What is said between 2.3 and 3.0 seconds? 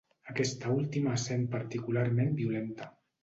violenta.